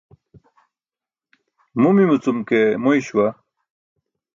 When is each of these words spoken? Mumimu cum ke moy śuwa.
Mumimu 1.81 2.17
cum 2.23 2.37
ke 2.47 2.59
moy 2.83 2.99
śuwa. 3.05 3.27